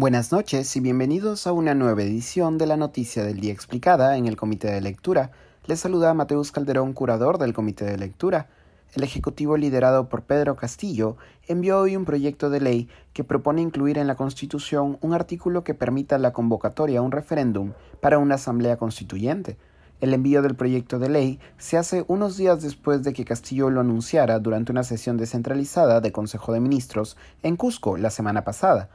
[0.00, 4.24] Buenas noches y bienvenidos a una nueva edición de la Noticia del Día Explicada en
[4.24, 5.30] el Comité de Lectura.
[5.66, 8.48] Les saluda Mateus Calderón, curador del Comité de Lectura.
[8.94, 11.18] El Ejecutivo liderado por Pedro Castillo
[11.48, 15.74] envió hoy un proyecto de ley que propone incluir en la Constitución un artículo que
[15.74, 19.58] permita la convocatoria a un referéndum para una Asamblea Constituyente.
[20.00, 23.82] El envío del proyecto de ley se hace unos días después de que Castillo lo
[23.82, 28.88] anunciara durante una sesión descentralizada de Consejo de Ministros en Cusco la semana pasada.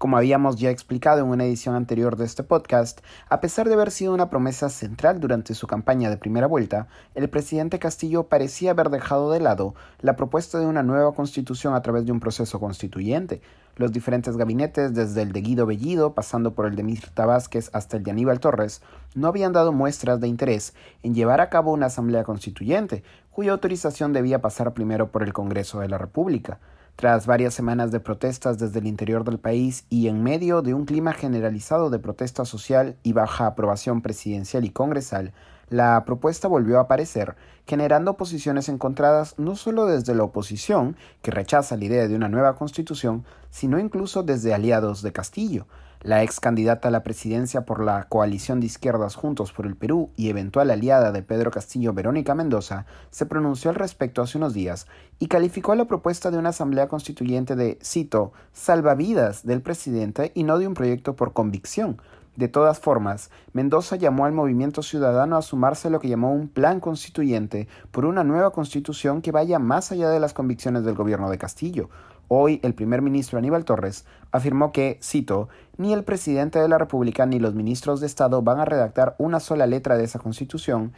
[0.00, 3.90] Como habíamos ya explicado en una edición anterior de este podcast, a pesar de haber
[3.90, 8.88] sido una promesa central durante su campaña de primera vuelta, el presidente Castillo parecía haber
[8.88, 13.42] dejado de lado la propuesta de una nueva constitución a través de un proceso constituyente.
[13.76, 17.98] Los diferentes gabinetes, desde el de Guido Bellido, pasando por el de Mirta Vázquez hasta
[17.98, 18.80] el de Aníbal Torres,
[19.14, 24.14] no habían dado muestras de interés en llevar a cabo una asamblea constituyente, cuya autorización
[24.14, 26.58] debía pasar primero por el Congreso de la República.
[26.96, 30.84] Tras varias semanas de protestas desde el interior del país y en medio de un
[30.84, 35.32] clima generalizado de protesta social y baja aprobación presidencial y congresal,
[35.70, 41.76] la propuesta volvió a aparecer, generando posiciones encontradas no solo desde la oposición, que rechaza
[41.76, 45.66] la idea de una nueva constitución, sino incluso desde aliados de Castillo.
[46.02, 50.08] La ex candidata a la presidencia por la coalición de izquierdas Juntos por el Perú
[50.16, 54.86] y eventual aliada de Pedro Castillo, Verónica Mendoza, se pronunció al respecto hace unos días
[55.18, 60.58] y calificó la propuesta de una asamblea constituyente de, cito, salvavidas del presidente y no
[60.58, 62.00] de un proyecto por convicción.
[62.34, 66.48] De todas formas, Mendoza llamó al movimiento ciudadano a sumarse a lo que llamó un
[66.48, 71.28] plan constituyente por una nueva constitución que vaya más allá de las convicciones del gobierno
[71.28, 71.90] de Castillo.
[72.32, 75.48] Hoy el primer ministro Aníbal Torres afirmó que, cito,
[75.78, 79.40] ni el presidente de la República ni los ministros de Estado van a redactar una
[79.40, 80.92] sola letra de esa constitución.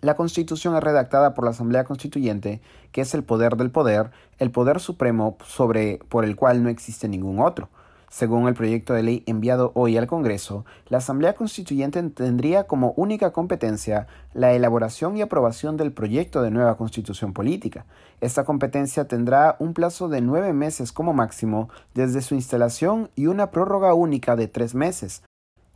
[0.00, 2.60] La constitución es redactada por la Asamblea Constituyente,
[2.92, 7.08] que es el poder del poder, el poder supremo sobre por el cual no existe
[7.08, 7.68] ningún otro.
[8.08, 13.32] Según el proyecto de ley enviado hoy al Congreso, la Asamblea Constituyente tendría como única
[13.32, 17.84] competencia la elaboración y aprobación del proyecto de nueva constitución política.
[18.20, 23.50] Esta competencia tendrá un plazo de nueve meses como máximo desde su instalación y una
[23.50, 25.22] prórroga única de tres meses.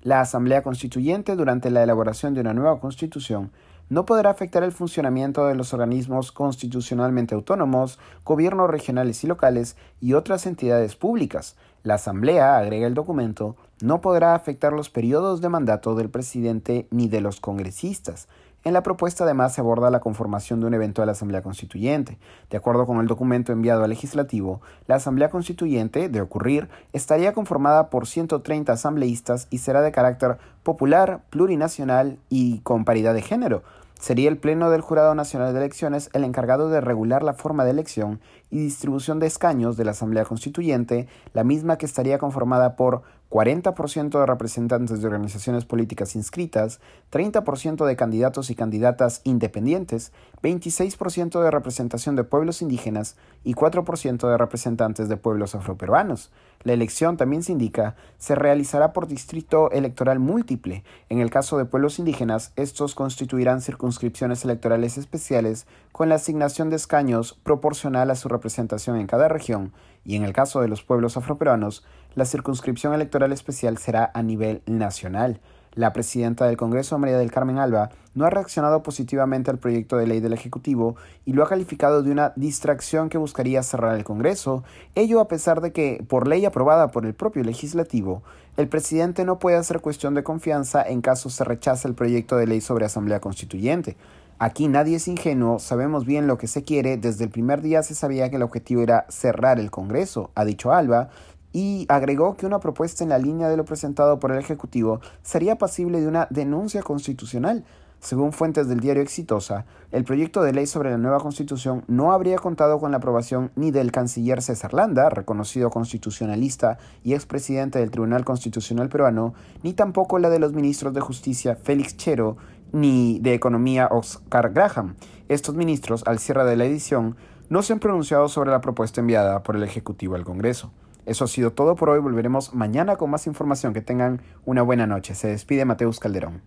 [0.03, 3.51] La Asamblea Constituyente, durante la elaboración de una nueva constitución,
[3.91, 10.15] no podrá afectar el funcionamiento de los organismos constitucionalmente autónomos, gobiernos regionales y locales y
[10.15, 11.57] otras entidades públicas.
[11.83, 17.09] La Asamblea, agrega el documento, no podrá afectar los periodos de mandato del presidente ni
[17.09, 18.29] de los congresistas.
[18.63, 22.19] En la propuesta además se aborda la conformación de una eventual Asamblea Constituyente.
[22.51, 27.89] De acuerdo con el documento enviado al legislativo, la Asamblea Constituyente, de ocurrir, estaría conformada
[27.89, 33.63] por 130 asambleístas y será de carácter popular, plurinacional y con paridad de género.
[34.01, 37.73] Sería el Pleno del Jurado Nacional de Elecciones el encargado de regular la forma de
[37.73, 38.19] elección
[38.49, 44.19] y distribución de escaños de la Asamblea Constituyente, la misma que estaría conformada por 40%
[44.19, 46.81] de representantes de organizaciones políticas inscritas,
[47.13, 54.37] 30% de candidatos y candidatas independientes, 26% de representación de pueblos indígenas y 4% de
[54.37, 56.33] representantes de pueblos afroperuanos.
[56.65, 60.83] La elección, también se indica, se realizará por distrito electoral múltiple.
[61.09, 66.77] En el caso de pueblos indígenas, estos constituirán circunscripciones electorales especiales con la asignación de
[66.77, 69.73] escaños proporcional a su representación en cada región,
[70.05, 71.85] y en el caso de los pueblos afroperuanos,
[72.15, 75.41] la circunscripción electoral especial será a nivel nacional.
[75.75, 80.09] La presidenta del Congreso, María del Carmen Alba, no ha reaccionado positivamente al proyecto de
[80.09, 84.65] ley del Ejecutivo y lo ha calificado de una distracción que buscaría cerrar el Congreso,
[84.97, 88.25] ello a pesar de que, por ley aprobada por el propio legislativo,
[88.57, 92.49] el presidente no puede hacer cuestión de confianza en caso se rechace el proyecto de
[92.49, 93.97] ley sobre Asamblea Constituyente.
[94.41, 97.95] Aquí nadie es ingenuo, sabemos bien lo que se quiere, desde el primer día se
[97.95, 101.11] sabía que el objetivo era cerrar el Congreso, ha dicho Alba,
[101.53, 105.57] y agregó que una propuesta en la línea de lo presentado por el Ejecutivo sería
[105.57, 107.65] pasible de una denuncia constitucional.
[108.01, 112.39] Según fuentes del diario Exitosa, el proyecto de ley sobre la nueva constitución no habría
[112.39, 118.25] contado con la aprobación ni del canciller César Landa, reconocido constitucionalista y expresidente del Tribunal
[118.25, 122.39] Constitucional peruano, ni tampoco la de los ministros de Justicia Félix Chero
[122.73, 124.95] ni de Economía Oscar Graham.
[125.29, 127.17] Estos ministros, al cierre de la edición,
[127.51, 130.71] no se han pronunciado sobre la propuesta enviada por el Ejecutivo al Congreso.
[131.07, 132.01] Eso ha sido todo por hoy.
[132.01, 133.73] Volveremos mañana con más información.
[133.73, 135.15] Que tengan una buena noche.
[135.15, 136.43] Se despide Mateus Calderón.